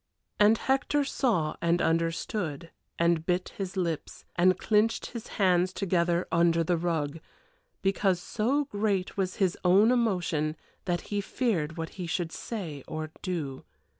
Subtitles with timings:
[0.39, 6.63] And Hector saw and understood, and bit his lips, and clinched his hands together under
[6.63, 7.19] the rug,
[7.83, 13.11] because so great was his own emotion that he feared what he should say or
[13.21, 13.63] do.